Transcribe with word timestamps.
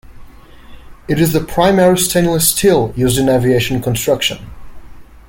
It 1.07 1.21
is 1.21 1.31
the 1.31 1.41
primary 1.41 1.95
stainless 1.95 2.47
steel 2.49 2.91
used 2.95 3.19
in 3.19 3.29
aviation 3.29 3.83
construction. 3.83 4.49